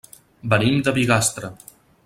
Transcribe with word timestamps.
Venim 0.53 0.81
de 0.87 0.95
Bigastre. 0.97 1.55